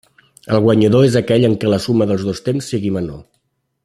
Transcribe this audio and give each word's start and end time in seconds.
El 0.55 0.61
guanyador 0.67 1.03
és 1.09 1.17
aquell 1.21 1.45
en 1.51 1.53
què 1.63 1.69
la 1.73 1.79
suma 1.85 2.07
dels 2.13 2.25
dos 2.31 2.41
temps 2.49 2.71
sigui 2.73 2.93
menor. 2.97 3.21